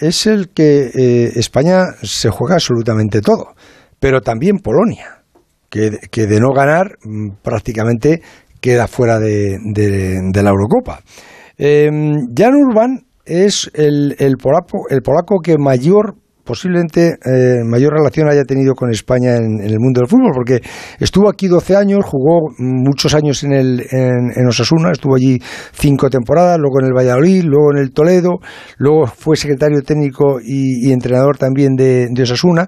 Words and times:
es 0.00 0.26
el 0.26 0.50
que 0.50 0.90
eh, 0.94 1.32
España 1.36 1.84
se 2.02 2.30
juega 2.30 2.54
absolutamente 2.54 3.20
todo, 3.20 3.54
pero 4.00 4.20
también 4.20 4.58
Polonia, 4.58 5.22
que, 5.68 5.90
de 5.90 6.40
no 6.40 6.52
ganar 6.52 6.96
mm, 7.04 7.42
prácticamente 7.42 8.22
queda 8.60 8.86
fuera 8.86 9.18
de, 9.18 9.58
la 10.34 10.50
Eurocopa. 10.50 11.00
Eh, 11.56 11.90
Jan 12.36 12.54
Urban 12.54 13.06
es 13.24 13.70
el, 13.74 14.16
el, 14.18 14.36
polaco, 14.36 14.88
el 14.88 15.02
polaco 15.02 15.40
que 15.42 15.58
mayor 15.58 16.16
posiblemente 16.48 17.18
eh, 17.26 17.62
mayor 17.62 17.92
relación 17.92 18.26
haya 18.26 18.44
tenido 18.44 18.74
con 18.74 18.90
España 18.90 19.36
en, 19.36 19.60
el 19.60 19.78
mundo 19.78 20.00
del 20.00 20.08
fútbol, 20.08 20.32
porque 20.34 20.62
estuvo 20.98 21.28
aquí 21.28 21.46
12 21.46 21.76
años, 21.76 22.06
jugó 22.06 22.54
muchos 22.56 23.12
años 23.12 23.44
en, 23.44 23.52
el, 23.52 23.84
en, 23.90 24.46
Osasuna, 24.48 24.92
estuvo 24.92 25.14
allí 25.14 25.38
cinco 25.72 26.08
temporadas, 26.08 26.58
luego 26.58 26.80
en 26.80 26.86
el 26.86 26.94
Valladolid, 26.94 27.44
luego 27.44 27.72
en 27.74 27.82
el 27.82 27.92
Toledo, 27.92 28.38
luego 28.78 29.06
fue 29.06 29.36
secretario 29.36 29.82
técnico 29.82 30.38
y, 30.42 30.90
entrenador 30.90 31.36
también 31.36 31.76
de, 31.76 32.08
de 32.10 32.22
Osasuna. 32.22 32.66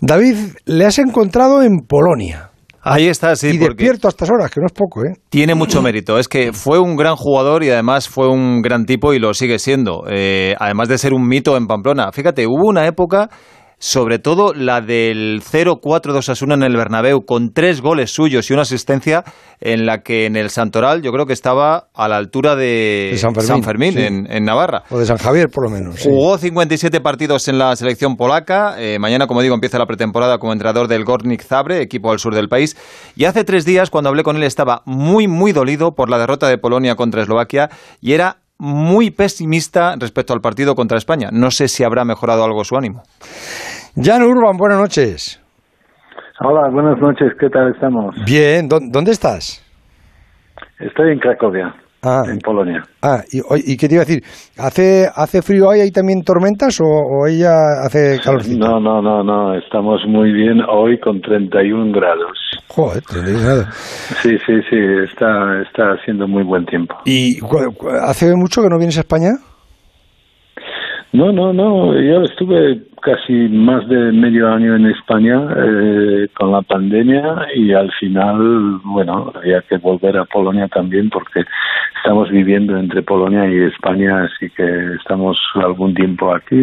David, 0.00 0.36
le 0.66 0.84
has 0.84 0.98
encontrado 0.98 1.62
en 1.62 1.78
Polonia. 1.86 2.50
Ahí 2.82 3.08
está, 3.08 3.34
sí. 3.36 3.48
Y 3.48 3.58
despierto 3.58 4.08
a 4.08 4.10
estas 4.10 4.30
horas, 4.30 4.50
que 4.50 4.60
no 4.60 4.66
es 4.66 4.72
poco, 4.72 5.04
¿eh? 5.04 5.14
Tiene 5.28 5.54
mucho 5.54 5.82
mérito. 5.82 6.18
Es 6.18 6.28
que 6.28 6.52
fue 6.52 6.78
un 6.78 6.96
gran 6.96 7.16
jugador 7.16 7.64
y 7.64 7.70
además 7.70 8.08
fue 8.08 8.28
un 8.28 8.62
gran 8.62 8.86
tipo 8.86 9.12
y 9.12 9.18
lo 9.18 9.34
sigue 9.34 9.58
siendo. 9.58 10.04
Eh, 10.08 10.54
además 10.58 10.88
de 10.88 10.98
ser 10.98 11.12
un 11.12 11.26
mito 11.26 11.56
en 11.56 11.66
Pamplona. 11.66 12.12
Fíjate, 12.12 12.46
hubo 12.46 12.68
una 12.68 12.86
época 12.86 13.28
sobre 13.78 14.18
todo 14.18 14.54
la 14.54 14.80
del 14.80 15.42
0-4 15.42 16.12
de 16.12 16.18
Osasuna 16.18 16.54
en 16.54 16.62
el 16.62 16.76
Bernabéu, 16.76 17.24
con 17.24 17.52
tres 17.52 17.80
goles 17.80 18.10
suyos 18.10 18.50
y 18.50 18.52
una 18.52 18.62
asistencia 18.62 19.24
en 19.60 19.86
la 19.86 20.02
que 20.02 20.26
en 20.26 20.36
el 20.36 20.50
Santoral 20.50 21.02
yo 21.02 21.12
creo 21.12 21.26
que 21.26 21.32
estaba 21.32 21.88
a 21.94 22.08
la 22.08 22.16
altura 22.16 22.56
de, 22.56 23.16
San 23.16 23.62
Fermín, 23.62 23.98
en, 23.98 24.44
Navarra. 24.44 24.82
O 24.90 24.98
de 24.98 25.06
San 25.06 25.18
Javier, 25.18 25.48
por 25.48 25.64
lo 25.64 25.70
menos. 25.70 26.00
Jugó 26.02 26.38
57 26.38 27.00
partidos 27.00 27.48
en 27.48 27.58
la 27.58 27.74
selección 27.76 28.16
polaca. 28.16 28.76
Eh, 28.78 28.98
mañana, 28.98 29.26
como 29.26 29.42
digo, 29.42 29.54
empieza 29.54 29.78
la 29.78 29.86
pretemporada 29.86 30.38
como 30.38 30.52
entrenador 30.52 30.88
del 30.88 31.04
Gornik 31.04 31.42
Zabre, 31.42 31.80
equipo 31.80 32.10
al 32.10 32.18
sur 32.18 32.34
del 32.34 32.48
país. 32.48 32.76
Y 33.16 33.24
hace 33.24 33.44
tres 33.44 33.64
días, 33.64 33.90
cuando 33.90 34.08
hablé 34.10 34.22
con 34.22 34.36
él, 34.36 34.42
estaba 34.42 34.82
muy, 34.86 35.28
muy 35.28 35.52
dolido 35.52 35.94
por 35.94 36.10
la 36.10 36.18
derrota 36.18 36.48
de 36.48 36.58
Polonia 36.58 36.94
contra 36.94 37.22
Eslovaquia 37.22 37.70
y 38.00 38.12
era 38.12 38.38
muy 38.58 39.10
pesimista 39.10 39.94
respecto 39.96 40.32
al 40.32 40.40
partido 40.40 40.74
contra 40.74 40.98
España. 40.98 41.30
No 41.32 41.50
sé 41.50 41.68
si 41.68 41.84
habrá 41.84 42.04
mejorado 42.04 42.44
algo 42.44 42.64
su 42.64 42.76
ánimo. 42.76 43.02
Jan 44.00 44.22
Urban, 44.22 44.56
buenas 44.56 44.78
noches. 44.78 45.40
Hola, 46.40 46.68
buenas 46.70 47.00
noches, 47.00 47.32
¿qué 47.40 47.48
tal 47.48 47.72
estamos? 47.74 48.14
Bien, 48.24 48.68
¿dónde 48.68 49.10
estás? 49.10 49.64
Estoy 50.78 51.12
en 51.12 51.18
Cracovia. 51.18 51.74
Ah, 52.02 52.22
en 52.30 52.38
Polonia. 52.38 52.84
Ah, 53.02 53.24
y, 53.32 53.76
qué 53.76 53.88
te 53.88 53.94
iba 53.94 54.02
a 54.02 54.06
decir? 54.06 54.22
¿Hace, 54.56 55.08
hace 55.12 55.42
frío 55.42 55.68
ahí? 55.68 55.80
¿Hay 55.80 55.90
también 55.90 56.22
tormentas 56.22 56.78
o, 56.80 57.26
ella 57.26 57.82
hace 57.84 58.20
calorcito? 58.22 58.64
No, 58.64 58.78
no, 58.78 59.02
no, 59.02 59.24
no, 59.24 59.54
estamos 59.58 60.00
muy 60.06 60.32
bien 60.32 60.60
hoy 60.60 61.00
con 61.00 61.20
31 61.20 61.90
grados. 61.90 62.38
Joder, 62.68 63.02
31 63.02 63.40
grados. 63.40 63.66
Sí, 64.22 64.38
sí, 64.46 64.60
sí, 64.70 64.76
está, 65.10 65.60
está 65.62 65.94
haciendo 65.94 66.28
muy 66.28 66.44
buen 66.44 66.64
tiempo. 66.66 66.94
¿Y 67.04 67.40
hace 68.06 68.32
mucho 68.36 68.62
que 68.62 68.68
no 68.68 68.78
vienes 68.78 68.96
a 68.98 69.00
España? 69.00 69.32
No, 71.12 71.32
no, 71.32 71.54
no, 71.54 71.98
yo 71.98 72.22
estuve 72.22 72.82
casi 73.00 73.32
más 73.48 73.88
de 73.88 74.12
medio 74.12 74.52
año 74.52 74.76
en 74.76 74.86
España 74.86 75.40
eh, 75.56 76.28
con 76.36 76.52
la 76.52 76.60
pandemia 76.60 77.46
y 77.54 77.72
al 77.72 77.90
final, 77.98 78.80
bueno, 78.84 79.32
había 79.34 79.62
que 79.62 79.78
volver 79.78 80.18
a 80.18 80.26
Polonia 80.26 80.68
también 80.68 81.08
porque 81.08 81.44
estamos 81.96 82.30
viviendo 82.30 82.76
entre 82.76 83.02
Polonia 83.02 83.46
y 83.46 83.64
España, 83.72 84.24
así 84.24 84.50
que 84.50 84.64
estamos 84.96 85.38
algún 85.54 85.94
tiempo 85.94 86.34
aquí. 86.34 86.56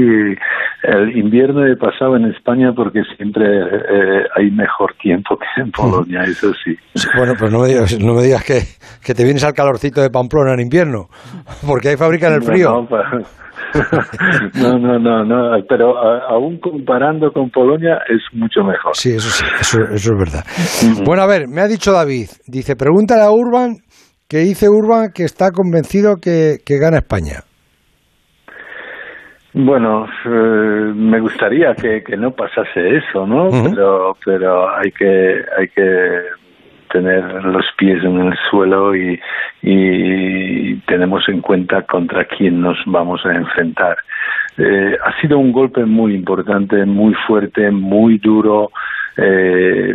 El 0.84 1.18
invierno 1.18 1.66
he 1.66 1.76
pasado 1.76 2.16
en 2.16 2.26
España 2.26 2.72
porque 2.74 3.02
siempre 3.18 3.46
eh, 3.46 4.26
hay 4.36 4.52
mejor 4.52 4.94
tiempo 5.02 5.38
que 5.38 5.62
en 5.62 5.72
Polonia, 5.72 6.22
eso 6.22 6.54
sí. 6.64 6.78
Bueno, 7.18 7.34
pues 7.38 7.52
no 7.52 7.62
me 7.62 7.68
digas, 7.70 8.00
no 8.00 8.14
me 8.14 8.22
digas 8.22 8.44
que, 8.44 8.62
que 9.04 9.16
te 9.16 9.24
vienes 9.24 9.44
al 9.44 9.54
calorcito 9.54 10.02
de 10.02 10.12
Pamplona 10.12 10.54
en 10.54 10.60
invierno, 10.60 11.08
porque 11.66 11.90
hay 11.90 11.98
fábrica 11.98 12.28
en 12.28 12.34
el 12.36 12.44
frío. 12.44 12.70
no, 12.70 12.82
no, 12.82 13.26
no, 15.00 15.24
no, 15.24 15.64
pero 15.68 15.98
aún 15.98 16.60
comparando 16.60 17.32
con 17.32 17.50
Polonia 17.50 18.00
es 18.08 18.22
mucho 18.34 18.64
mejor. 18.64 18.96
Sí, 18.96 19.14
eso 19.14 19.30
sí, 19.30 19.46
eso, 19.60 19.80
es 19.92 20.18
verdad. 20.18 20.44
Bueno, 21.06 21.24
a 21.24 21.28
ver, 21.28 21.48
me 21.48 21.62
ha 21.62 21.68
dicho 21.68 21.92
David, 21.92 22.28
dice, 22.48 22.76
pregúntale 22.76 23.24
a 23.24 23.32
Urban, 23.32 23.78
que 24.28 24.40
dice 24.40 24.70
Urban 24.70 25.12
que 25.14 25.24
está 25.24 25.52
convencido 25.52 26.18
que, 26.22 26.58
gana 26.68 26.98
España. 26.98 27.44
Bueno, 29.54 30.06
eh, 30.26 30.94
me 30.94 31.20
gustaría 31.22 31.74
que, 31.76 32.04
que, 32.04 32.18
no 32.18 32.32
pasase 32.32 32.98
eso, 32.98 33.26
¿no? 33.26 33.48
Pero 33.50 34.12
pero 34.26 34.68
hay 34.68 34.92
que 34.92 35.46
hay 35.58 35.68
que 35.70 35.82
tener 36.96 37.44
los 37.44 37.66
pies 37.78 38.02
en 38.06 38.20
el 38.22 38.38
suelo 38.50 38.96
y, 38.96 39.20
tenemos 40.88 41.28
en 41.28 41.42
cuenta 41.42 41.82
contra 41.82 42.26
quién 42.26 42.62
nos 42.62 42.78
vamos 42.86 43.26
a 43.26 43.34
enfrentar. 43.34 43.98
Eh, 44.58 44.96
ha 45.04 45.20
sido 45.20 45.40
un 45.40 45.52
golpe 45.52 45.84
muy 45.86 46.14
importante, 46.14 46.86
muy 46.86 47.14
fuerte, 47.28 47.72
muy 47.72 48.18
duro. 48.20 48.72
Eh, 49.18 49.94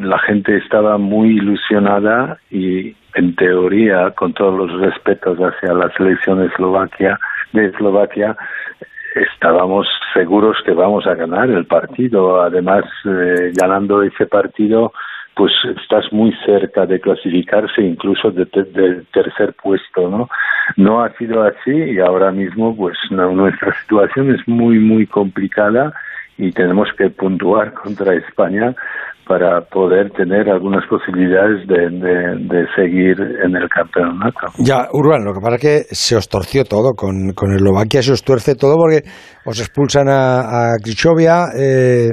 la 0.00 0.18
gente 0.18 0.56
estaba 0.56 0.98
muy 0.98 1.36
ilusionada 1.38 2.38
y, 2.50 2.94
en 3.14 3.34
teoría, 3.36 4.10
con 4.10 4.34
todos 4.34 4.54
los 4.58 4.80
respetos 4.80 5.38
hacia 5.38 5.72
la 5.72 5.90
selección 5.96 6.40
de 6.40 6.46
Eslovaquia, 6.46 7.18
de 7.52 7.66
Eslovaquia, 7.66 8.36
estábamos 9.14 9.86
seguros 10.12 10.56
que 10.64 10.72
vamos 10.72 11.06
a 11.06 11.14
ganar 11.14 11.48
el 11.48 11.64
partido. 11.66 12.42
Además, 12.42 12.84
eh, 13.04 13.52
ganando 13.54 14.02
ese 14.02 14.26
partido, 14.26 14.92
pues 15.34 15.52
estás 15.80 16.12
muy 16.12 16.32
cerca 16.44 16.86
de 16.86 17.00
clasificarse 17.00 17.82
incluso 17.82 18.30
del 18.30 19.06
tercer 19.12 19.54
puesto, 19.62 20.08
¿no? 20.08 20.28
No 20.76 21.02
ha 21.02 21.12
sido 21.16 21.42
así 21.42 21.72
y 21.72 21.98
ahora 21.98 22.30
mismo 22.30 22.76
pues 22.76 22.96
nuestra 23.10 23.74
situación 23.82 24.34
es 24.34 24.46
muy 24.46 24.78
muy 24.78 25.06
complicada 25.06 25.92
y 26.38 26.52
tenemos 26.52 26.88
que 26.96 27.10
puntuar 27.10 27.72
contra 27.74 28.14
España 28.14 28.74
para 29.26 29.60
poder 29.62 30.10
tener 30.10 30.50
algunas 30.50 30.86
posibilidades 30.88 31.66
de, 31.66 32.66
seguir 32.76 33.16
en 33.20 33.56
el 33.56 33.68
campeonato. 33.68 34.48
Ya, 34.58 34.88
Urban, 34.92 35.24
lo 35.24 35.32
que 35.32 35.40
pasa 35.40 35.56
es 35.56 35.60
que 35.60 35.94
se 35.94 36.16
os 36.16 36.28
torció 36.28 36.64
todo, 36.64 36.92
con, 36.94 37.32
con 37.34 37.52
Eslovaquia 37.52 38.02
se 38.02 38.12
os 38.12 38.22
tuerce 38.22 38.54
todo 38.54 38.76
porque 38.76 39.02
os 39.46 39.60
expulsan 39.60 40.08
a, 40.08 40.40
a 40.40 40.76
eh, 41.56 42.10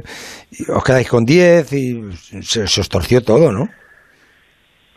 os 0.76 0.84
quedáis 0.84 1.10
con 1.10 1.26
10 1.26 1.74
y 1.74 2.12
se, 2.42 2.68
se 2.68 2.82
os 2.82 2.90
torció 2.90 3.22
todo, 3.22 3.52
¿no? 3.52 3.66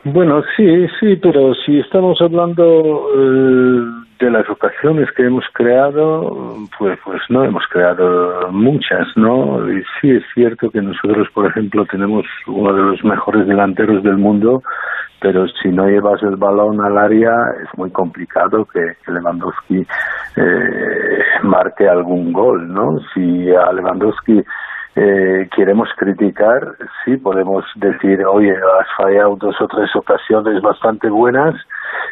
Bueno, 0.05 0.43
sí, 0.57 0.65
sí, 0.99 1.17
pero 1.23 1.55
si 1.55 1.79
estamos 1.79 2.21
hablando 2.21 3.07
eh, 3.17 4.02
de 4.23 4.31
las 4.31 4.49
ocasiones 4.49 5.11
que 5.17 5.25
hemos 5.25 5.45
creado, 5.53 6.57
pues, 6.79 6.99
pues 7.05 7.21
no 7.29 7.45
hemos 7.45 7.65
creado 7.69 8.51
muchas, 8.53 9.07
¿no? 9.17 9.69
Y 9.71 9.83
sí 10.01 10.11
es 10.11 10.23
cierto 10.33 10.71
que 10.71 10.81
nosotros, 10.81 11.29
por 11.35 11.47
ejemplo, 11.47 11.85
tenemos 11.87 12.25
uno 12.47 12.73
de 12.73 12.83
los 12.83 13.05
mejores 13.05 13.47
delanteros 13.49 14.03
del 14.05 14.17
mundo, 14.17 14.63
pero 15.21 15.47
si 15.61 15.71
no 15.71 15.89
llevas 15.89 16.23
el 16.23 16.37
balón 16.37 16.81
al 16.85 16.99
área 16.99 17.33
es 17.63 17.77
muy 17.77 17.91
complicado 17.91 18.65
que, 18.67 18.81
Lewandowski 19.11 19.87
eh, 20.37 21.23
marque 21.43 21.89
algún 21.89 22.33
gol, 22.33 22.73
¿no? 22.73 22.99
Si 23.13 23.51
a 23.51 23.73
Lewandowski 23.73 24.43
eh, 24.95 25.49
queremos 25.57 25.89
criticar, 25.97 26.77
sí 27.05 27.17
podemos 27.17 27.65
decir, 27.77 28.25
oye, 28.27 28.53
has 28.53 28.87
fallado 28.97 29.37
dos 29.37 29.55
o 29.61 29.67
tres 29.67 29.89
ocasiones 29.97 30.61
bastante 30.63 31.09
buenas 31.09 31.55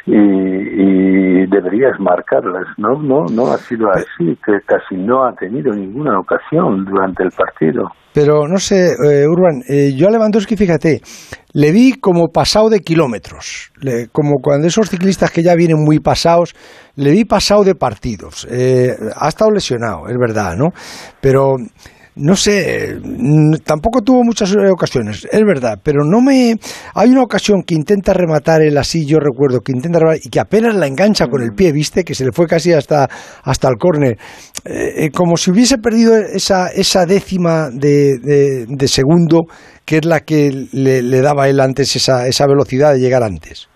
y, 0.06 1.46
deberías 1.46 1.98
marcarlas, 1.98 2.66
¿no? 2.78 3.02
No, 3.02 3.24
no 3.26 3.52
ha 3.52 3.58
sido 3.58 3.90
así, 3.90 4.38
que 4.44 4.60
casi 4.64 4.94
no 4.94 5.24
ha 5.24 5.34
tenido 5.34 5.72
ninguna 5.72 6.18
ocasión 6.18 6.84
durante 6.84 7.24
el 7.24 7.30
partido. 7.30 7.90
Pero 8.12 8.46
no 8.48 8.58
sé, 8.58 8.92
eh, 8.92 9.26
Urban, 9.26 9.62
eh, 9.68 9.92
yo 9.94 10.08
a 10.08 10.10
Lewandowski, 10.10 10.56
fíjate, 10.56 11.00
le 11.52 11.72
vi 11.72 12.00
como 12.00 12.28
pasado 12.28 12.70
de 12.70 12.80
kilómetros, 12.80 13.72
como 14.12 14.38
cuando 14.40 14.66
esos 14.66 14.88
ciclistas 14.88 15.30
que 15.30 15.42
ya 15.42 15.54
vienen 15.54 15.84
muy 15.84 15.98
pasados, 15.98 16.54
le 16.96 17.10
vi 17.10 17.24
pasado 17.24 17.62
de 17.64 17.74
partidos. 17.74 18.46
Eh, 18.50 18.94
ha 19.16 19.28
estado 19.28 19.50
lesionado, 19.50 20.08
es 20.08 20.16
verdad, 20.18 20.56
¿no? 20.56 20.70
Pero 21.20 21.56
no 22.20 22.36
sé, 22.36 22.98
tampoco 23.64 24.02
tuvo 24.02 24.22
muchas 24.22 24.54
ocasiones, 24.70 25.26
es 25.30 25.44
verdad, 25.44 25.78
pero 25.82 26.04
no 26.04 26.20
me... 26.20 26.54
Hay 26.94 27.10
una 27.10 27.22
ocasión 27.22 27.62
que 27.66 27.74
intenta 27.74 28.12
rematar 28.12 28.62
el 28.62 28.76
así, 28.76 29.06
yo 29.06 29.18
recuerdo, 29.18 29.60
que 29.60 29.72
intenta 29.72 29.98
rematar 29.98 30.20
y 30.22 30.28
que 30.28 30.38
apenas 30.38 30.74
la 30.74 30.86
engancha 30.86 31.26
con 31.26 31.42
el 31.42 31.52
pie, 31.52 31.72
¿viste? 31.72 32.04
Que 32.04 32.14
se 32.14 32.24
le 32.24 32.32
fue 32.32 32.46
casi 32.46 32.72
hasta, 32.72 33.08
hasta 33.42 33.68
el 33.68 33.76
córner. 33.76 34.18
Eh, 34.64 35.04
eh, 35.04 35.10
como 35.10 35.36
si 35.36 35.50
hubiese 35.50 35.78
perdido 35.78 36.16
esa, 36.16 36.68
esa 36.68 37.06
décima 37.06 37.70
de, 37.72 38.66
de, 38.68 38.88
segundo, 38.88 39.46
que 39.84 39.98
es 39.98 40.04
la 40.04 40.20
que 40.20 40.68
le, 40.72 41.02
le 41.02 41.20
daba 41.22 41.48
él 41.48 41.60
antes 41.60 41.96
esa, 41.96 42.26
esa 42.26 42.46
velocidad 42.46 42.92
de 42.92 43.00
llegar 43.00 43.22
antes. 43.22 43.68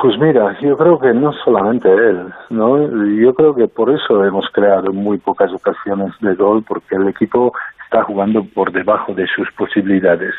Pues 0.00 0.18
mira, 0.18 0.58
yo 0.60 0.78
creo 0.78 0.98
que 0.98 1.12
no 1.12 1.30
solamente 1.44 1.92
él, 1.92 2.32
¿no? 2.48 2.78
Yo 3.18 3.34
creo 3.34 3.54
que 3.54 3.68
por 3.68 3.90
eso 3.90 4.24
hemos 4.24 4.48
creado 4.50 4.94
muy 4.94 5.18
pocas 5.18 5.52
ocasiones 5.52 6.12
de 6.20 6.34
gol, 6.36 6.64
porque 6.66 6.96
el 6.96 7.08
equipo 7.08 7.52
está 7.84 8.02
jugando 8.04 8.42
por 8.42 8.72
debajo 8.72 9.12
de 9.12 9.26
sus 9.26 9.50
posibilidades. 9.52 10.34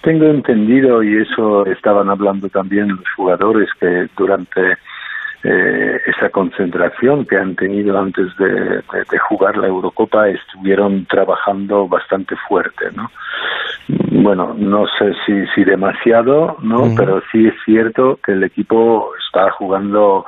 Tengo 0.00 0.24
entendido, 0.24 1.02
y 1.02 1.18
eso 1.18 1.66
estaban 1.66 2.08
hablando 2.08 2.48
también 2.48 2.88
los 2.88 3.04
jugadores, 3.14 3.68
que 3.78 4.08
durante 4.16 4.78
eh, 5.42 6.00
esa 6.06 6.30
concentración 6.30 7.26
que 7.26 7.36
han 7.36 7.54
tenido 7.56 7.98
antes 7.98 8.34
de, 8.38 8.82
jugar 9.28 9.58
la 9.58 9.66
Eurocopa 9.66 10.28
estuvieron 10.30 11.04
trabajando 11.04 11.86
bastante 11.86 12.34
fuerte, 12.48 12.86
¿no? 12.96 13.10
Bueno, 14.22 14.54
no 14.56 14.86
sé 14.96 15.12
si, 15.26 15.32
si 15.54 15.64
demasiado, 15.64 16.56
¿no? 16.62 16.94
Pero 16.96 17.20
sí 17.32 17.48
es 17.48 17.54
cierto 17.64 18.20
que 18.24 18.32
el 18.32 18.44
equipo 18.44 19.10
está 19.34 19.50
jugando 19.52 20.24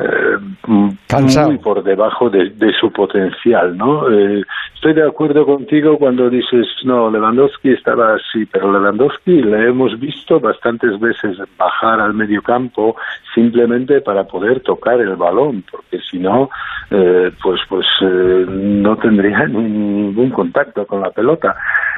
eh, 0.00 0.36
muy 0.66 1.58
por 1.58 1.82
debajo 1.82 2.28
de, 2.28 2.72
su 2.78 2.92
potencial, 2.92 3.76
¿no? 3.76 4.10
Eh, 4.10 4.42
estoy 4.74 4.94
de 4.94 5.06
acuerdo 5.06 5.46
contigo 5.46 5.98
cuando 5.98 6.28
dices, 6.28 6.66
no, 6.84 7.10
Lewandowski 7.10 7.70
estaba 7.70 8.14
así, 8.14 8.46
pero 8.46 8.72
Lewandowski 8.72 9.42
le 9.42 9.68
hemos 9.68 9.98
visto 9.98 10.40
bastantes 10.40 10.98
veces 11.00 11.38
bajar 11.56 12.00
al 12.00 12.14
medio 12.14 12.42
campo 12.42 12.96
simplemente 13.34 14.00
para 14.00 14.24
poder 14.24 14.60
tocar 14.60 15.00
el 15.00 15.16
balón, 15.16 15.64
porque 15.70 15.98
si 16.10 16.18
no, 16.18 16.48
eh, 16.90 17.30
pues, 17.42 17.60
pues 17.68 17.86
eh, 18.00 18.46
no 18.48 18.96
tendría 18.96 19.46
ningún 19.46 20.30
contacto 20.30 20.86
con 20.86 21.00
la 21.00 21.10
pelota, 21.10 21.54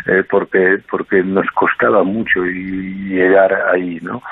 eh, 0.06 0.24
porque, 0.28 0.78
porque 0.90 1.22
nos 1.22 1.46
costaba 1.52 2.02
mucho 2.02 2.42
llegar 2.44 3.54
ahí, 3.72 3.98
¿no? 4.02 4.22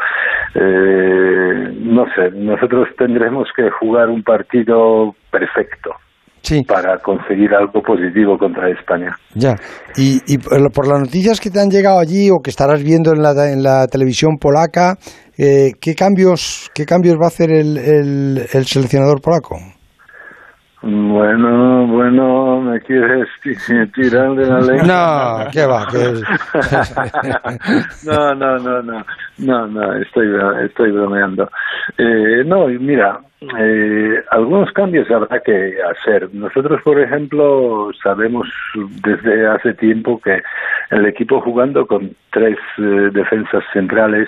no 0.54 2.06
sé, 2.14 2.17
nosotros 2.34 2.88
tendremos 2.96 3.48
que 3.54 3.70
jugar 3.80 4.08
un 4.08 4.22
partido 4.22 5.14
perfecto. 5.30 5.90
para 6.66 6.98
conseguir 6.98 7.52
algo 7.52 7.82
positivo 7.82 8.38
contra 8.38 8.70
España. 8.70 9.14
Ya, 9.34 9.56
y, 9.96 10.20
y, 10.26 10.38
por 10.38 10.86
las 10.88 11.00
noticias 11.00 11.40
que 11.40 11.50
te 11.50 11.60
han 11.60 11.68
llegado 11.68 11.98
allí 11.98 12.30
o 12.30 12.40
que 12.42 12.50
estarás 12.50 12.82
viendo 12.82 13.12
en 13.12 13.22
la, 13.22 13.32
en 13.52 13.62
la 13.62 13.86
televisión 13.86 14.38
polaca, 14.38 14.96
eh, 15.36 15.72
¿qué, 15.80 15.94
cambios, 15.94 16.70
¿qué 16.74 16.84
cambios 16.84 17.16
va 17.16 17.26
a 17.26 17.28
hacer 17.28 17.50
el, 17.50 17.76
el, 17.76 18.38
el 18.52 18.64
seleccionador 18.64 19.20
polaco? 19.20 19.56
Bueno, 20.90 21.86
bueno, 21.86 22.62
me 22.62 22.80
quieres 22.80 23.28
tirar 23.94 24.34
de 24.34 24.46
la 24.46 24.60
ley. 24.60 24.78
No, 24.86 25.46
¿qué 25.52 25.66
va? 25.66 25.86
no, 28.06 28.34
no, 28.34 28.58
no, 28.58 28.82
no, 28.82 29.04
no, 29.36 29.66
no, 29.66 29.92
estoy, 29.96 30.28
estoy 30.64 30.92
bromeando. 30.92 31.50
Eh, 31.98 32.42
no, 32.46 32.68
mira, 32.68 33.20
eh, 33.58 34.24
algunos 34.30 34.72
cambios 34.72 35.10
habrá 35.10 35.40
que 35.40 35.76
hacer. 35.82 36.32
Nosotros, 36.32 36.80
por 36.82 36.98
ejemplo, 36.98 37.90
sabemos 38.02 38.48
desde 39.02 39.46
hace 39.46 39.74
tiempo 39.74 40.18
que 40.22 40.42
el 40.90 41.04
equipo 41.04 41.42
jugando 41.42 41.86
con 41.86 42.16
tres 42.30 42.56
eh, 42.78 43.10
defensas 43.12 43.62
centrales 43.74 44.26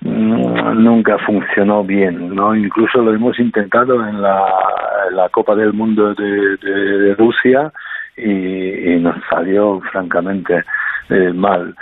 Mm, 0.00 0.84
nunca 0.84 1.18
funcionó 1.18 1.82
bien, 1.82 2.34
¿no? 2.34 2.54
Incluso 2.54 3.02
lo 3.02 3.12
hemos 3.12 3.38
intentado 3.40 4.06
en 4.06 4.22
la, 4.22 4.46
la 5.10 5.28
Copa 5.28 5.54
del 5.54 5.72
Mundo 5.72 6.14
de, 6.14 7.14
Rusia 7.18 7.72
y, 8.16 8.96
nos 9.00 9.16
salió 9.30 9.80
francamente 9.92 10.64
eh, 11.08 11.32
mal. 11.32 11.74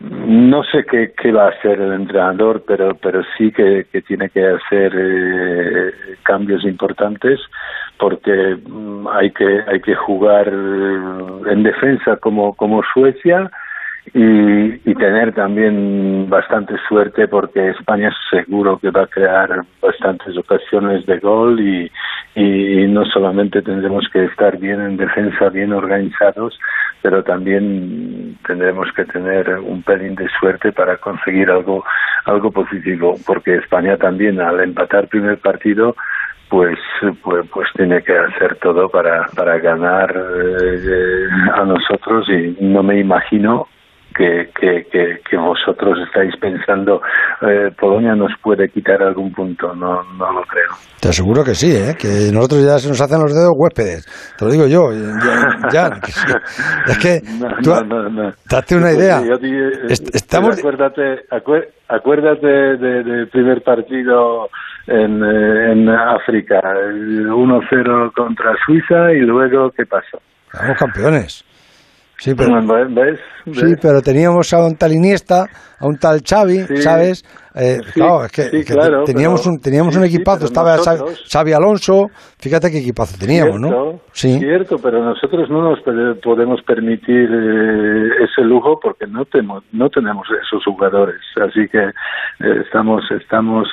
No 0.00 0.62
sé 0.64 0.84
qué, 0.84 1.12
qué, 1.16 1.32
va 1.32 1.46
a 1.46 1.50
hacer 1.50 1.80
el 1.80 1.92
entrenador, 1.94 2.62
pero, 2.66 2.94
pero 2.96 3.22
sí 3.36 3.50
que, 3.50 3.86
tiene 4.06 4.28
que 4.28 4.46
hacer 4.46 4.92
eh, 4.94 5.92
cambios 6.22 6.64
importantes 6.64 7.40
porque 7.98 8.58
mm, 8.64 9.08
hay 9.08 9.30
que 9.32 9.62
hay 9.66 9.80
que 9.80 9.94
jugar 9.94 10.48
en 10.48 11.62
defensa 11.62 12.16
como 12.16 12.54
como 12.54 12.82
Suecia 12.94 13.50
y, 14.14 14.94
tener 14.94 15.32
también 15.32 16.28
bastante 16.28 16.74
suerte 16.88 17.28
porque 17.28 17.70
España 17.70 18.10
seguro 18.30 18.78
que 18.78 18.90
va 18.90 19.02
a 19.02 19.06
crear 19.06 19.62
bastantes 19.80 20.36
ocasiones 20.36 21.06
de 21.06 21.18
gol 21.20 21.60
y, 21.60 21.90
y 22.34 22.86
no 22.88 23.04
solamente 23.04 23.62
tendremos 23.62 24.08
que 24.12 24.24
estar 24.24 24.58
bien 24.58 24.80
en 24.80 24.96
defensa, 24.96 25.50
bien 25.50 25.72
organizados, 25.72 26.58
pero 27.00 27.22
también 27.22 28.36
tendremos 28.44 28.88
que 28.92 29.04
tener 29.04 29.50
un 29.60 29.84
pelín 29.84 30.16
de 30.16 30.28
suerte 30.40 30.72
para 30.72 30.96
conseguir 30.96 31.48
algo 31.50 31.84
algo 32.24 32.50
positivo 32.50 33.14
porque 33.24 33.54
España 33.54 33.96
también 33.96 34.40
al 34.40 34.60
empatar 34.60 35.06
primer 35.06 35.38
partido 35.38 35.94
pues, 36.48 36.78
pues, 37.22 37.46
pues 37.52 37.68
tiene 37.76 38.02
que 38.02 38.16
hacer 38.16 38.56
todo 38.56 38.88
para, 38.88 39.26
para 39.36 39.58
ganar 39.58 40.10
eh, 40.16 41.26
a 41.54 41.64
nosotros 41.64 42.26
y 42.30 42.56
no 42.60 42.82
me 42.82 42.98
imagino 42.98 43.68
que, 44.18 44.50
que, 44.60 45.20
que, 45.30 45.36
vosotros 45.36 45.96
estáis 46.04 46.34
pensando 46.40 47.00
eh, 47.40 47.70
Polonia 47.78 48.16
nos 48.16 48.32
puede 48.42 48.68
quitar 48.68 49.00
algún 49.00 49.32
punto, 49.32 49.72
no, 49.74 50.02
no 50.14 50.32
lo 50.32 50.42
creo. 50.42 50.72
Te 51.00 51.10
aseguro 51.10 51.44
que 51.44 51.54
sí, 51.54 51.70
¿eh? 51.70 51.94
que 51.96 52.32
nosotros 52.32 52.64
ya 52.64 52.78
se 52.78 52.88
nos 52.88 53.00
hacen 53.00 53.20
los 53.20 53.32
dedos 53.32 53.52
huéspedes, 53.56 54.34
te 54.36 54.44
lo 54.44 54.50
digo 54.50 54.66
yo, 54.66 54.90
ya, 55.72 55.86
es 56.88 56.98
que 56.98 57.20
tú, 57.62 57.70
date 58.50 58.76
una 58.76 58.92
idea. 58.92 59.22
Estamos... 59.88 60.58
Acuérdate, 60.58 61.24
acuérdate 61.88 62.46
del 62.76 63.28
primer 63.28 63.62
partido 63.62 64.48
en, 64.88 65.22
eh, 65.22 65.72
en 65.72 65.88
África, 65.88 66.60
1-0 66.60 68.12
contra 68.14 68.52
Suiza 68.66 69.12
y 69.12 69.20
luego, 69.20 69.70
¿qué 69.70 69.86
pasó? 69.86 70.18
Somos 70.50 70.76
campeones. 70.76 71.44
Sí, 72.18 72.32
pero, 72.36 72.60
sí, 73.52 73.74
pero 73.80 74.02
teníamos 74.02 74.52
a 74.52 74.66
un 74.66 74.76
tal 74.76 74.92
Iniesta, 74.92 75.46
a 75.78 75.86
un 75.86 75.96
tal 75.98 76.20
Xavi, 76.28 76.66
¿sabes? 76.82 77.22
Eh, 77.54 77.78
claro, 77.94 78.24
es 78.24 78.32
que, 78.32 78.64
teníamos 79.06 79.46
un 79.46 79.60
teníamos 79.60 79.96
un 79.96 80.04
equipazo, 80.04 80.46
estaba 80.46 80.78
Xavi 80.78 81.52
Alonso, 81.52 82.08
fíjate 82.38 82.70
qué 82.72 82.78
equipazo 82.78 83.16
teníamos, 83.18 83.60
¿no? 83.60 84.00
Sí. 84.10 84.36
Cierto, 84.40 84.76
pero 84.82 85.04
nosotros 85.04 85.48
no 85.48 85.62
nos 85.62 85.78
podemos 86.20 86.60
permitir 86.62 87.30
eh, 87.32 88.24
ese 88.24 88.42
lujo 88.42 88.80
porque 88.80 89.06
no 89.06 89.24
tenemos 89.24 89.62
no 89.72 89.88
tenemos 89.88 90.26
esos 90.42 90.64
jugadores, 90.64 91.20
así 91.40 91.68
que 91.68 91.78
eh, 91.78 92.62
estamos 92.64 93.04
estamos 93.12 93.68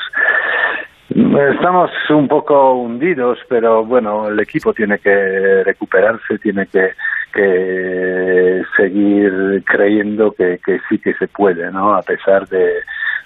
Estamos 1.08 1.92
un 2.10 2.28
poco 2.28 2.74
hundidos, 2.74 3.38
pero 3.48 3.86
bueno, 3.86 4.28
el 4.28 4.40
equipo 4.40 4.74
tiene 4.74 4.98
que 4.98 5.64
recuperarse, 5.64 6.40
tiene 6.40 6.66
que 6.66 6.90
que 7.36 8.64
seguir 8.78 9.64
creyendo 9.66 10.32
que, 10.32 10.60
que 10.66 10.80
sí 10.90 10.98
que 10.98 11.14
se 11.16 11.28
puede, 11.28 11.70
¿no? 11.72 11.94
A 11.94 12.02
pesar 12.02 12.48
de, 12.48 12.82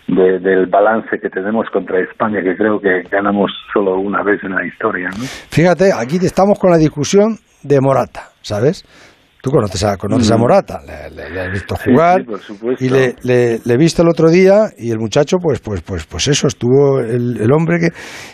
del 0.07 0.65
balance 0.65 1.19
que 1.19 1.29
tenemos 1.29 1.69
contra 1.69 1.99
España, 1.99 2.41
que 2.41 2.57
creo 2.57 2.79
que 2.79 3.03
ganamos 3.09 3.51
solo 3.71 3.99
una 3.99 4.23
vez 4.23 4.43
en 4.43 4.55
la 4.55 4.65
historia, 4.65 5.09
¿no? 5.09 5.23
Fíjate, 5.49 5.91
aquí 5.93 6.17
estamos 6.17 6.57
con 6.57 6.71
la 6.71 6.77
discusión 6.77 7.37
de 7.61 7.79
Morata, 7.79 8.29
¿sabes? 8.41 8.83
Tú 9.41 9.51
conoces 9.51 9.83
a, 9.85 9.95
conoces 9.95 10.29
a 10.31 10.37
mm. 10.37 10.39
Morata, 10.39 10.81
le, 10.85 11.41
has 11.41 11.51
visto 11.51 11.75
jugar 11.75 12.25
y 12.79 12.89
le, 12.89 13.15
le, 13.23 13.61
he 13.65 13.77
visto 13.77 14.01
el 14.01 14.09
otro 14.09 14.29
día 14.29 14.69
y 14.77 14.91
el 14.91 14.99
muchacho, 14.99 15.37
pues, 15.41 15.61
pues, 15.61 15.81
pues, 15.81 16.05
pues 16.05 16.27
eso, 16.27 16.47
estuvo 16.47 16.99
el, 16.99 17.39
el, 17.39 17.51
hombre 17.53 17.79
que... 17.79 17.87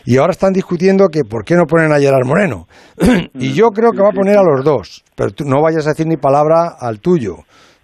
Y 0.06 0.18
ahora 0.18 0.32
están 0.32 0.52
discutiendo 0.52 1.10
que 1.10 1.22
por 1.24 1.46
qué 1.46 1.56
no 1.56 1.66
ponen 1.66 1.92
a 1.92 2.00
Gerard 2.00 2.26
Moreno. 2.26 2.68
y 3.36 3.54
yo 3.54 3.70
creo 3.70 3.92
que 3.92 4.02
va 4.02 4.10
a 4.10 4.16
poner 4.16 4.38
a 4.38 4.42
los 4.42 4.66
dos, 4.66 5.04
pero 5.16 5.30
tú 5.30 5.46
no 5.46 5.62
vayas 5.62 5.86
a 5.86 5.90
decir 5.90 6.08
ni 6.08 6.18
palabra 6.18 6.76
al 6.80 7.00
tuyo. 7.00 7.38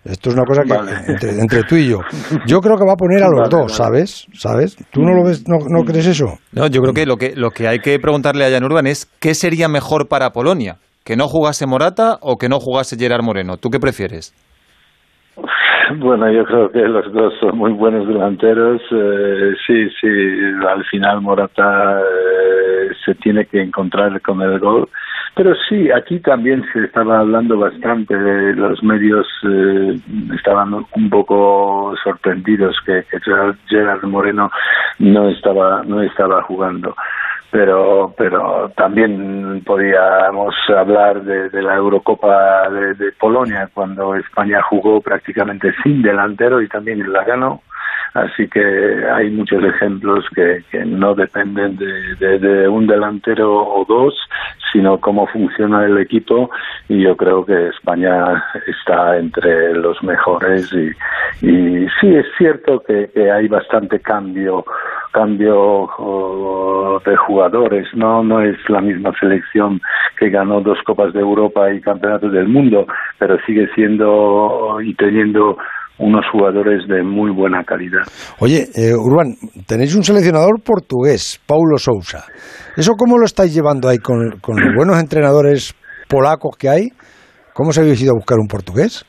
Esto 0.04 0.30
es 0.30 0.36
una 0.36 0.46
cosa 0.46 0.64
que 0.64 1.40
entre, 1.40 1.64
tú 1.64 1.76
y 1.76 1.88
yo. 1.88 2.00
Yo 2.48 2.60
creo 2.60 2.76
que 2.76 2.86
va 2.86 2.94
a 2.94 2.96
poner 2.96 3.22
a 3.22 3.30
los 3.30 3.48
dos, 3.50 3.74
¿sabes? 3.74 4.26
¿Sabes? 4.34 4.76
¿Tú 4.92 5.02
no 5.02 5.14
lo 5.14 5.24
ves, 5.24 5.48
no, 5.48 5.58
no, 5.70 5.84
crees 5.86 6.08
eso? 6.08 6.40
No, 6.54 6.66
yo 6.66 6.82
creo 6.82 6.94
que 6.94 7.06
lo 7.06 7.18
que 7.18 7.36
lo 7.36 7.52
que 7.52 7.68
hay 7.68 7.80
que 7.80 8.00
preguntarle 8.00 8.46
a 8.46 8.50
Jan 8.50 8.64
Urban 8.64 8.88
es 8.88 9.08
qué 9.20 9.36
sería 9.36 9.68
mejor 9.68 10.08
para 10.08 10.32
Polonia. 10.32 10.80
¿Que 11.04 11.16
no 11.16 11.28
jugase 11.28 11.66
Morata 11.66 12.18
o 12.22 12.38
que 12.38 12.50
no 12.50 12.60
jugase 12.60 12.98
Gerard 12.98 13.24
Moreno? 13.24 13.58
¿Tú 13.58 13.70
qué 13.70 13.80
prefieres? 13.80 14.34
Bueno, 15.98 16.32
yo 16.32 16.46
creo 16.46 16.72
que 16.72 16.80
los 16.80 17.12
dos 17.12 17.34
son 17.40 17.58
muy 17.58 17.72
buenos 17.72 18.08
delanteros. 18.08 18.82
Eh, 18.92 19.54
sí, 19.66 19.90
sí, 20.00 20.08
al 20.68 20.86
final 20.86 21.22
Morata 21.22 22.00
eh, 22.00 22.90
se 23.04 23.16
tiene 23.16 23.46
que 23.46 23.62
encontrar 23.62 24.22
con 24.22 24.42
el 24.42 24.60
gol. 24.60 24.88
Pero 25.36 25.54
sí, 25.68 25.90
aquí 25.92 26.20
también 26.20 26.64
se 26.74 26.84
estaba 26.84 27.20
hablando 27.20 27.58
bastante, 27.58 28.14
los 28.54 28.84
medios 28.84 29.26
eh, 29.44 29.98
estaban 30.36 30.74
un 30.74 31.10
poco 31.10 31.96
sorprendidos 32.04 32.76
que, 32.86 33.06
que 33.10 33.18
Gerard 33.70 34.04
Moreno 34.04 34.52
no 35.00 35.30
estaba, 35.30 35.84
no 35.86 36.02
estaba 36.02 36.44
jugando 36.44 36.96
pero 37.52 38.14
pero 38.18 38.72
también 38.76 39.62
podíamos 39.66 40.56
hablar 40.70 41.22
de, 41.24 41.62
la 41.62 41.76
Eurocopa 41.76 42.70
de, 42.70 43.12
Polonia 43.20 43.70
cuando 43.74 44.16
España 44.16 44.62
jugó 44.62 45.02
prácticamente 45.02 45.74
sin 45.84 46.02
delantero 46.02 46.62
y 46.62 46.68
también 46.68 47.12
la 47.12 47.24
ganó. 47.24 47.62
Así 48.14 48.48
que 48.50 49.06
hay 49.14 49.30
muchos 49.30 49.64
ejemplos 49.64 50.26
que, 50.36 50.64
no 50.86 51.14
dependen 51.14 51.78
de, 51.78 52.40
de, 52.40 52.68
un 52.68 52.86
delantero 52.86 53.54
o 53.54 53.86
dos, 53.86 54.14
sino 54.72 55.00
cómo 55.00 55.28
funciona 55.28 55.86
el 55.86 55.98
equipo. 55.98 56.50
Y 56.90 57.04
yo 57.04 57.16
creo 57.16 57.46
que 57.46 57.70
España 57.70 58.44
está 58.68 59.18
entre 59.18 59.74
los 59.76 60.02
mejores 60.04 60.72
y, 60.74 60.90
y 61.46 61.88
sí 62.00 62.16
es 62.16 62.26
cierto 62.38 62.82
que 62.82 63.10
hay 63.32 63.48
bastante 63.48 64.00
cambio 64.00 64.66
cambio 65.12 65.88
de 67.06 67.16
jugadores 67.16 67.88
no 67.96 68.24
no 68.24 68.42
es 68.42 68.58
la 68.70 68.82
misma 68.82 69.12
selección 69.20 69.80
que 70.18 70.30
ganó 70.30 70.62
dos 70.62 70.78
copas 70.86 71.14
de 71.14 71.20
Europa 71.20 71.72
y 71.74 71.82
campeonatos 71.82 72.32
del 72.32 72.48
mundo 72.48 72.86
pero 73.20 73.38
sigue 73.46 73.68
siendo 73.76 74.80
y 74.84 74.94
teniendo 74.96 75.58
unos 76.02 76.26
jugadores 76.32 76.88
de 76.88 77.04
muy 77.04 77.32
buena 77.32 77.64
calidad. 77.64 78.02
Oye, 78.40 78.66
eh, 78.76 78.94
Urban, 78.94 79.36
tenéis 79.68 79.96
un 79.96 80.04
seleccionador 80.04 80.62
portugués, 80.66 81.40
Paulo 81.48 81.78
Sousa. 81.78 82.26
¿Eso 82.76 82.94
cómo 82.98 83.18
lo 83.18 83.26
estáis 83.26 83.54
llevando 83.54 83.88
ahí 83.88 84.00
con, 84.00 84.30
los 84.30 84.76
buenos 84.76 85.00
entrenadores 85.00 85.76
polacos 86.10 86.58
que 86.58 86.70
hay? 86.70 86.90
¿Cómo 87.54 87.72
se 87.72 87.82
habéis 87.82 88.02
ido 88.02 88.14
a 88.14 88.18
buscar 88.18 88.38
un 88.40 88.48
portugués? 88.48 89.06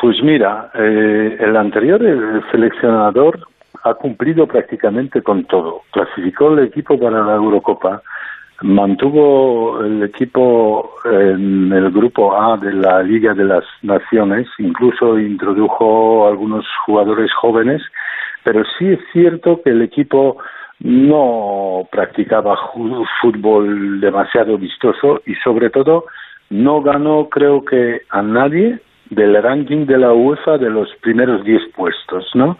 Pues 0.00 0.16
mira, 0.22 0.70
eh, 0.74 1.36
el 1.38 1.56
anterior 1.56 2.02
el 2.02 2.42
seleccionador 2.50 3.38
ha 3.88 3.94
cumplido 3.94 4.46
prácticamente 4.46 5.22
con 5.22 5.44
todo. 5.44 5.82
Clasificó 5.92 6.52
el 6.52 6.66
equipo 6.66 6.98
para 6.98 7.22
la 7.24 7.34
Eurocopa, 7.34 8.02
mantuvo 8.62 9.84
el 9.84 10.02
equipo 10.02 10.94
en 11.04 11.72
el 11.72 11.90
grupo 11.90 12.36
A 12.36 12.56
de 12.56 12.72
la 12.72 13.02
Liga 13.02 13.34
de 13.34 13.44
las 13.44 13.64
Naciones, 13.82 14.48
incluso 14.58 15.18
introdujo 15.18 16.26
algunos 16.26 16.64
jugadores 16.84 17.32
jóvenes, 17.34 17.82
pero 18.42 18.64
sí 18.78 18.88
es 18.88 19.00
cierto 19.12 19.60
que 19.62 19.70
el 19.70 19.82
equipo 19.82 20.38
no 20.80 21.88
practicaba 21.90 22.56
fútbol 23.20 24.00
demasiado 24.00 24.58
vistoso 24.58 25.22
y 25.26 25.34
sobre 25.36 25.70
todo 25.70 26.04
no 26.50 26.82
ganó 26.82 27.28
creo 27.28 27.64
que 27.64 28.02
a 28.10 28.22
nadie 28.22 28.78
del 29.10 29.40
ranking 29.42 29.86
de 29.86 29.98
la 29.98 30.12
UEFA 30.12 30.58
de 30.58 30.70
los 30.70 30.88
primeros 31.00 31.44
diez 31.44 31.62
puestos, 31.74 32.26
¿no? 32.34 32.58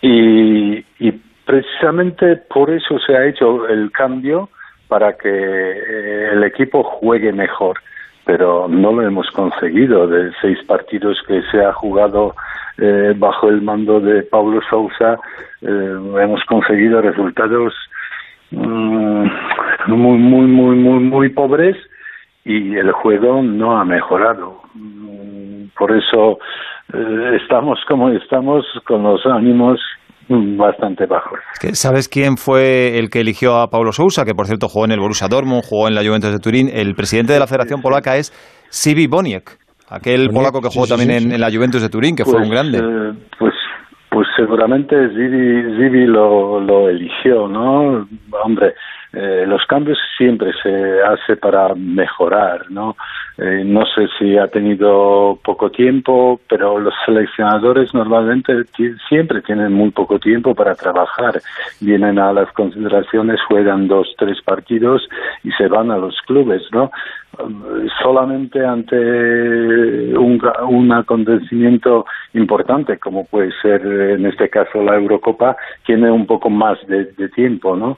Y, 0.00 0.84
y 0.98 1.12
precisamente 1.44 2.36
por 2.36 2.70
eso 2.70 2.98
se 2.98 3.16
ha 3.16 3.26
hecho 3.26 3.66
el 3.68 3.90
cambio 3.90 4.50
para 4.88 5.16
que 5.16 5.28
eh, 5.30 6.30
el 6.32 6.44
equipo 6.44 6.82
juegue 6.82 7.32
mejor, 7.32 7.78
pero 8.24 8.66
no 8.68 8.92
lo 8.92 9.02
hemos 9.02 9.30
conseguido. 9.30 10.06
De 10.06 10.30
seis 10.40 10.58
partidos 10.66 11.22
que 11.26 11.42
se 11.50 11.64
ha 11.64 11.72
jugado 11.72 12.34
eh, 12.78 13.14
bajo 13.16 13.48
el 13.48 13.62
mando 13.62 14.00
de 14.00 14.22
Paulo 14.22 14.60
Sousa, 14.68 15.18
eh, 15.62 15.96
hemos 16.22 16.44
conseguido 16.44 17.00
resultados 17.00 17.74
mm, 18.50 19.26
muy, 19.88 20.18
muy, 20.18 20.46
muy, 20.46 20.76
muy, 20.76 21.00
muy 21.00 21.28
pobres 21.30 21.76
y 22.44 22.76
el 22.76 22.92
juego 22.92 23.42
no 23.42 23.78
ha 23.78 23.84
mejorado. 23.84 24.62
Por 25.76 25.96
eso 25.96 26.38
estamos 27.42 27.78
como 27.86 28.10
estamos 28.10 28.64
con 28.86 29.02
los 29.02 29.24
ánimos 29.26 29.80
bastante 30.28 31.06
bajos. 31.06 31.38
¿Sabes 31.72 32.08
quién 32.08 32.36
fue 32.36 32.98
el 32.98 33.08
que 33.10 33.20
eligió 33.20 33.56
a 33.56 33.70
Paulo 33.70 33.92
Sousa, 33.92 34.24
que 34.24 34.34
por 34.34 34.46
cierto 34.46 34.68
jugó 34.68 34.84
en 34.84 34.92
el 34.92 35.00
Borussia 35.00 35.28
Dortmund, 35.28 35.62
jugó 35.64 35.88
en 35.88 35.94
la 35.94 36.02
Juventus 36.04 36.32
de 36.32 36.38
Turín? 36.38 36.68
El 36.72 36.94
presidente 36.94 37.32
de 37.32 37.38
la 37.38 37.46
Federación 37.46 37.80
Polaca 37.80 38.16
es 38.16 38.30
Sibi 38.68 39.06
Boniek, 39.06 39.50
aquel 39.88 40.28
polaco 40.28 40.60
que 40.60 40.68
jugó 40.68 40.86
también 40.86 41.32
En, 41.32 41.40
la 41.40 41.50
Juventus 41.50 41.80
de 41.80 41.88
Turín, 41.88 42.14
que 42.14 42.24
fue 42.24 42.34
un 42.34 42.48
pues, 42.48 42.50
grande. 42.50 42.78
Eh, 42.78 43.12
pues 43.38 43.54
pues 44.10 44.26
seguramente 44.36 44.96
Zibi, 45.10 46.06
lo, 46.06 46.60
lo 46.60 46.88
eligió, 46.88 47.46
¿no? 47.46 48.06
Hombre, 48.42 48.74
eh, 49.12 49.44
los 49.46 49.64
cambios 49.66 49.98
siempre 50.18 50.52
se 50.62 51.02
hace 51.02 51.36
para 51.36 51.74
mejorar, 51.74 52.70
¿no? 52.70 52.94
Eh, 53.38 53.62
no 53.64 53.86
sé 53.86 54.06
si 54.18 54.36
ha 54.36 54.48
tenido 54.48 55.38
poco 55.42 55.70
tiempo, 55.70 56.40
pero 56.48 56.78
los 56.78 56.92
seleccionadores 57.06 57.94
normalmente 57.94 58.64
siempre 59.08 59.40
tienen 59.42 59.72
muy 59.72 59.90
poco 59.92 60.18
tiempo 60.18 60.54
para 60.54 60.74
trabajar. 60.74 61.40
Vienen 61.80 62.18
a 62.18 62.32
las 62.32 62.52
consideraciones, 62.52 63.40
juegan 63.48 63.88
dos, 63.88 64.12
tres 64.18 64.42
partidos 64.42 65.08
y 65.42 65.52
se 65.52 65.68
van 65.68 65.90
a 65.90 65.96
los 65.96 66.20
clubes, 66.26 66.62
¿no? 66.72 66.90
solamente 68.02 68.64
ante 68.64 68.96
un, 70.16 70.40
un 70.66 70.92
acontecimiento 70.92 72.04
importante 72.32 72.98
como 72.98 73.26
puede 73.26 73.52
ser 73.62 73.86
en 73.86 74.26
este 74.26 74.48
caso 74.48 74.82
la 74.82 74.96
Eurocopa 74.96 75.56
tiene 75.86 76.10
un 76.10 76.26
poco 76.26 76.50
más 76.50 76.78
de 76.88 77.28
tiempo, 77.28 77.76
¿no? 77.76 77.96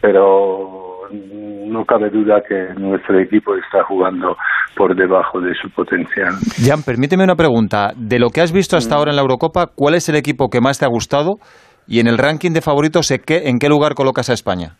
Pero 0.00 1.08
no 1.10 1.84
cabe 1.84 2.10
duda 2.10 2.42
que 2.46 2.74
nuestro 2.78 3.18
equipo 3.20 3.54
está 3.54 3.84
jugando 3.84 4.36
por 4.76 4.94
debajo 4.94 5.40
de 5.40 5.54
su 5.54 5.70
potencial. 5.70 6.32
Jan, 6.64 6.82
permíteme 6.82 7.24
una 7.24 7.36
pregunta. 7.36 7.92
De 7.96 8.18
lo 8.18 8.30
que 8.30 8.40
has 8.40 8.52
visto 8.52 8.76
hasta 8.76 8.96
ahora 8.96 9.10
en 9.10 9.16
la 9.16 9.22
Eurocopa, 9.22 9.66
¿cuál 9.74 9.94
es 9.94 10.08
el 10.08 10.16
equipo 10.16 10.48
que 10.48 10.60
más 10.60 10.78
te 10.78 10.84
ha 10.84 10.88
gustado? 10.88 11.38
Y 11.86 12.00
en 12.00 12.06
el 12.06 12.18
ranking 12.18 12.52
de 12.52 12.60
favoritos, 12.60 13.10
¿en 13.10 13.58
qué 13.58 13.68
lugar 13.68 13.94
colocas 13.94 14.30
a 14.30 14.32
España? 14.32 14.76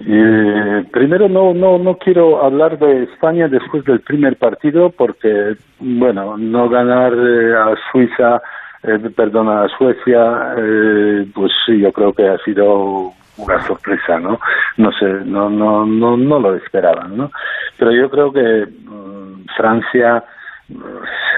Eh, 0.00 0.84
primero 0.92 1.28
no 1.28 1.52
no 1.52 1.76
no 1.76 1.96
quiero 1.96 2.44
hablar 2.44 2.78
de 2.78 3.02
España 3.02 3.48
después 3.48 3.84
del 3.84 4.00
primer 4.00 4.36
partido 4.36 4.90
porque 4.96 5.54
bueno 5.80 6.36
no 6.38 6.68
ganar 6.68 7.12
eh, 7.12 7.52
a 7.54 7.74
Suiza 7.90 8.40
eh, 8.82 9.10
perdona, 9.14 9.66
Suecia, 9.76 10.54
eh, 10.56 11.26
pues 11.34 11.52
sí, 11.66 11.80
yo 11.80 11.92
creo 11.92 12.12
que 12.12 12.28
ha 12.28 12.38
sido 12.38 13.12
una 13.36 13.66
sorpresa, 13.66 14.18
¿no? 14.18 14.40
No 14.76 14.92
sé, 14.92 15.06
no, 15.24 15.48
no, 15.48 15.84
no, 15.86 16.16
no 16.16 16.38
lo 16.40 16.54
esperaban, 16.54 17.16
¿no? 17.16 17.30
Pero 17.78 17.92
yo 17.92 18.10
creo 18.10 18.32
que 18.32 18.66
mm, 18.66 19.46
Francia 19.56 20.24
mm, 20.68 20.80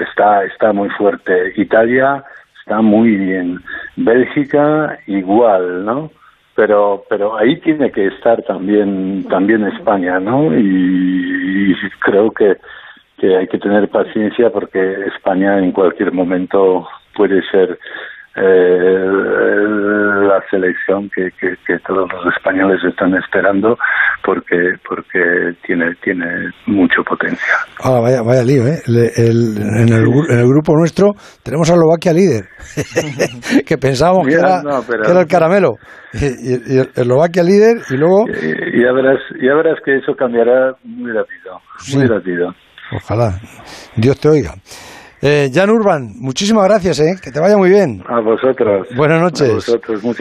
está, 0.09 0.43
está 0.45 0.73
muy 0.73 0.89
fuerte, 0.89 1.53
Italia 1.57 2.23
está 2.59 2.81
muy 2.81 3.15
bien, 3.15 3.59
Bélgica 3.95 4.97
igual, 5.07 5.85
¿no? 5.85 6.11
Pero, 6.55 7.03
pero 7.09 7.37
ahí 7.37 7.59
tiene 7.61 7.91
que 7.91 8.07
estar 8.07 8.41
también, 8.43 9.25
también 9.29 9.65
España, 9.65 10.19
¿no? 10.19 10.53
y 10.53 11.73
creo 12.01 12.29
que 12.31 12.57
que 13.21 13.37
hay 13.37 13.47
que 13.47 13.59
tener 13.59 13.87
paciencia 13.87 14.49
porque 14.49 14.95
España 15.15 15.59
en 15.59 15.71
cualquier 15.71 16.11
momento 16.11 16.87
puede 17.15 17.41
ser 17.51 17.77
eh, 18.33 19.05
la 20.21 20.41
selección 20.49 21.09
que, 21.13 21.29
que, 21.37 21.79
todos 21.85 22.07
los 22.13 22.33
españoles 22.33 22.79
están 22.87 23.13
esperando 23.15 23.77
porque 24.23 24.55
porque 24.87 25.53
tiene 25.65 25.93
tiene 26.01 26.25
mucho 26.65 27.03
potencial. 27.03 27.59
Ah, 27.83 27.99
vaya, 28.01 28.21
vaya 28.21 28.43
lío, 28.43 28.65
¿eh? 28.65 28.79
en, 28.87 28.95
el, 29.27 29.57
en, 29.57 30.39
el, 30.39 30.47
grupo 30.47 30.77
nuestro 30.77 31.11
tenemos 31.43 31.69
a 31.69 31.73
Eslovaquia 31.73 32.13
líder, 32.13 32.45
que 33.67 33.77
pensábamos 33.77 34.25
que, 34.25 34.35
era, 34.35 34.61
que, 34.61 35.11
era, 35.11 35.21
el 35.21 35.27
caramelo. 35.27 35.73
Y, 36.13 36.79
Eslovaquia 36.79 37.43
líder 37.43 37.79
y 37.89 37.97
luego... 37.97 38.27
ya, 38.27 38.93
verás, 38.93 39.19
ya 39.41 39.53
verás 39.55 39.77
que 39.83 39.97
eso 39.97 40.15
cambiará 40.15 40.73
muy 40.85 41.11
rápido, 41.11 41.59
muy 41.93 42.07
rápido. 42.07 42.53
Ojalá. 42.93 43.39
Dios 43.97 44.17
te 44.19 44.29
oiga. 44.29 44.53
Eh, 45.23 45.51
Jan 45.53 45.69
Urban, 45.69 46.13
muchísimas 46.15 46.63
gracias, 46.63 46.99
¿eh? 46.99 47.15
que 47.21 47.31
te 47.31 47.39
vaya 47.39 47.55
muy 47.55 47.69
bien. 47.69 48.03
A 48.07 48.19
vosotros. 48.21 48.87
Buenas 48.95 49.21
noches. 49.21 49.49
A 49.49 49.53
vosotros, 49.53 50.03
muchas 50.03 50.19